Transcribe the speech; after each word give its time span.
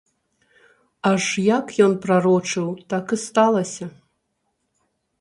Аж 1.09 1.23
як 1.57 1.65
ён 1.87 1.93
прарочыў, 2.07 2.67
так 2.95 3.05
і 3.19 3.23
сталася. 3.29 3.85